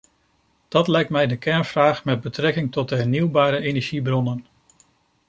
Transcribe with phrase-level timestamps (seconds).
[0.67, 4.45] Dat lijkt mij de kernvraag met betrekking tot de hernieuwbare energiebronnen.